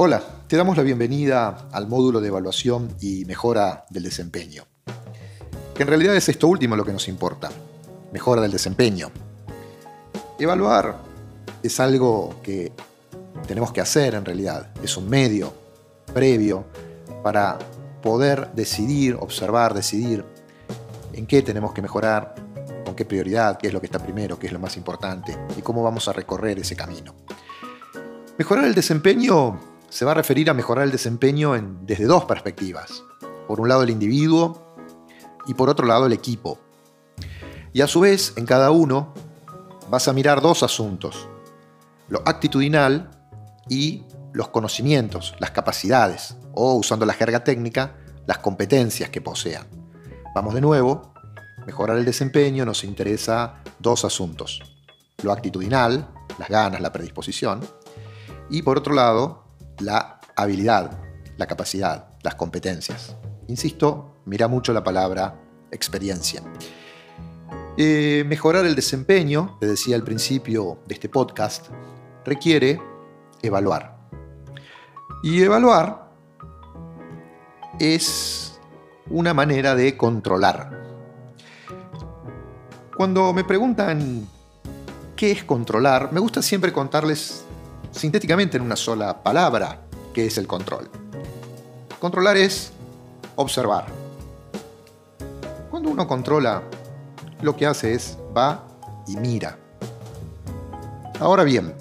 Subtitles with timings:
[0.00, 4.62] Hola, te damos la bienvenida al módulo de evaluación y mejora del desempeño.
[5.74, 7.50] Que en realidad es esto último lo que nos importa,
[8.12, 9.10] mejora del desempeño.
[10.38, 10.98] Evaluar
[11.64, 12.70] es algo que
[13.48, 15.52] tenemos que hacer en realidad, es un medio
[16.14, 16.64] previo
[17.24, 17.58] para
[18.00, 20.24] poder decidir, observar, decidir
[21.12, 22.36] en qué tenemos que mejorar,
[22.84, 25.60] con qué prioridad, qué es lo que está primero, qué es lo más importante y
[25.60, 27.16] cómo vamos a recorrer ese camino.
[28.38, 29.58] Mejorar el desempeño
[29.88, 33.02] se va a referir a mejorar el desempeño desde dos perspectivas.
[33.46, 34.76] Por un lado el individuo
[35.46, 36.58] y por otro lado el equipo.
[37.72, 39.14] Y a su vez, en cada uno
[39.90, 41.28] vas a mirar dos asuntos.
[42.08, 43.10] Lo actitudinal
[43.68, 49.66] y los conocimientos, las capacidades, o usando la jerga técnica, las competencias que posean.
[50.34, 51.12] Vamos de nuevo,
[51.66, 54.62] mejorar el desempeño nos interesa dos asuntos.
[55.22, 56.08] Lo actitudinal,
[56.38, 57.60] las ganas, la predisposición,
[58.50, 59.47] y por otro lado,
[59.80, 60.98] la habilidad,
[61.36, 63.16] la capacidad, las competencias.
[63.48, 65.40] Insisto, mira mucho la palabra
[65.70, 66.42] experiencia.
[67.76, 71.68] Eh, mejorar el desempeño, te decía al principio de este podcast,
[72.24, 72.80] requiere
[73.40, 73.96] evaluar.
[75.22, 76.10] Y evaluar
[77.78, 78.58] es
[79.10, 80.76] una manera de controlar.
[82.96, 84.26] Cuando me preguntan
[85.14, 87.44] qué es controlar, me gusta siempre contarles
[87.90, 89.80] sintéticamente en una sola palabra,
[90.12, 90.90] que es el control.
[91.98, 92.72] Controlar es
[93.36, 93.86] observar.
[95.70, 96.62] Cuando uno controla,
[97.42, 98.64] lo que hace es va
[99.06, 99.58] y mira.
[101.20, 101.74] Ahora bien,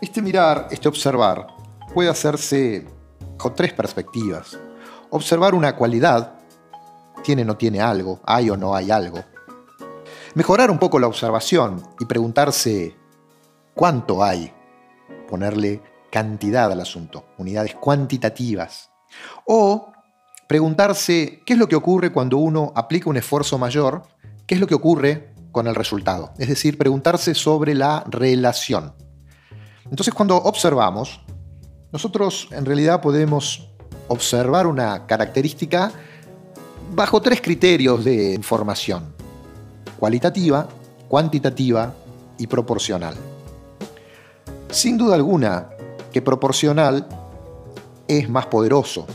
[0.00, 1.46] este mirar, este observar,
[1.92, 2.86] puede hacerse
[3.36, 4.58] con tres perspectivas.
[5.10, 6.34] Observar una cualidad,
[7.22, 9.22] tiene o no tiene algo, hay o no hay algo.
[10.34, 12.96] Mejorar un poco la observación y preguntarse
[13.74, 14.52] cuánto hay
[15.28, 18.90] ponerle cantidad al asunto, unidades cuantitativas.
[19.46, 19.92] O
[20.46, 24.02] preguntarse qué es lo que ocurre cuando uno aplica un esfuerzo mayor,
[24.46, 26.32] qué es lo que ocurre con el resultado.
[26.38, 28.92] Es decir, preguntarse sobre la relación.
[29.90, 31.20] Entonces cuando observamos,
[31.92, 33.70] nosotros en realidad podemos
[34.08, 35.92] observar una característica
[36.92, 39.14] bajo tres criterios de información.
[39.98, 40.68] Cualitativa,
[41.08, 41.94] cuantitativa
[42.38, 43.14] y proporcional.
[44.74, 45.68] Sin duda alguna
[46.12, 47.06] que proporcional
[48.08, 49.06] es más poderoso,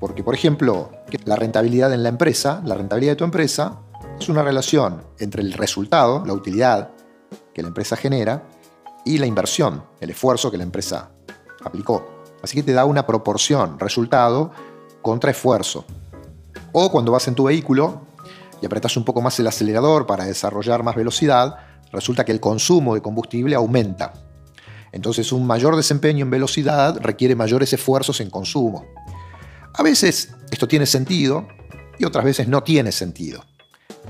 [0.00, 0.90] porque por ejemplo,
[1.24, 3.78] la rentabilidad en la empresa, la rentabilidad de tu empresa,
[4.18, 6.90] es una relación entre el resultado, la utilidad
[7.54, 8.48] que la empresa genera,
[9.04, 11.12] y la inversión, el esfuerzo que la empresa
[11.64, 12.24] aplicó.
[12.42, 14.50] Así que te da una proporción, resultado
[15.02, 15.84] contra esfuerzo.
[16.72, 18.00] O cuando vas en tu vehículo
[18.60, 21.58] y apretas un poco más el acelerador para desarrollar más velocidad,
[21.92, 24.25] resulta que el consumo de combustible aumenta.
[24.96, 28.86] Entonces un mayor desempeño en velocidad requiere mayores esfuerzos en consumo.
[29.74, 31.46] A veces esto tiene sentido
[31.98, 33.44] y otras veces no tiene sentido.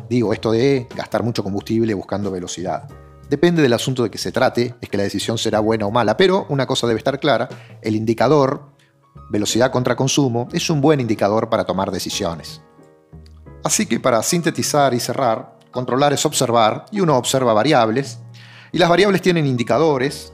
[0.08, 2.88] Digo, esto de gastar mucho combustible buscando velocidad.
[3.28, 6.16] Depende del asunto de que se trate, es que la decisión será buena o mala,
[6.16, 7.48] pero una cosa debe estar clara,
[7.82, 8.70] el indicador,
[9.28, 12.60] velocidad contra consumo, es un buen indicador para tomar decisiones.
[13.64, 18.20] Así que para sintetizar y cerrar, controlar es observar y uno observa variables,
[18.70, 20.32] y las variables tienen indicadores,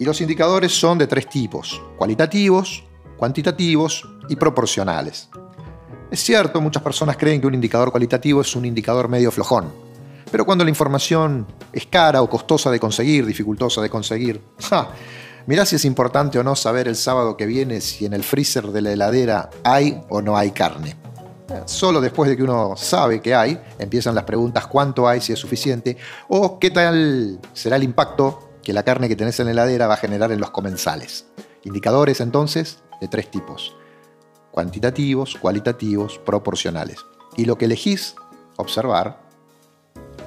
[0.00, 2.82] y los indicadores son de tres tipos, cualitativos,
[3.18, 5.28] cuantitativos y proporcionales.
[6.10, 9.70] Es cierto, muchas personas creen que un indicador cualitativo es un indicador medio flojón,
[10.32, 14.40] pero cuando la información es cara o costosa de conseguir, dificultosa de conseguir,
[14.70, 14.88] ¡ja!
[15.46, 18.68] mirá si es importante o no saber el sábado que viene si en el freezer
[18.68, 20.96] de la heladera hay o no hay carne.
[21.66, 25.38] Solo después de que uno sabe que hay, empiezan las preguntas cuánto hay, si es
[25.38, 29.86] suficiente, o qué tal será el impacto que la carne que tenés en la heladera
[29.86, 31.26] va a generar en los comensales.
[31.64, 33.76] Indicadores entonces de tres tipos.
[34.50, 36.98] Cuantitativos, cualitativos, proporcionales.
[37.36, 38.14] Y lo que elegís
[38.56, 39.20] observar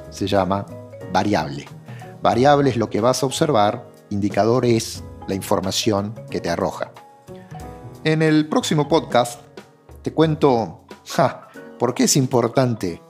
[0.09, 0.65] se llama
[1.11, 1.65] variable.
[2.21, 6.91] Variable es lo que vas a observar, indicador es la información que te arroja.
[8.03, 9.41] En el próximo podcast
[10.01, 10.85] te cuento
[11.79, 13.01] por qué es importante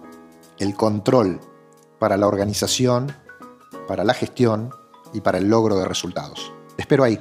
[0.60, 1.40] el control
[2.00, 3.16] para la organización,
[3.88, 4.72] para la gestión
[5.14, 6.52] y para el logro de resultados.
[6.78, 7.20] espero ahí.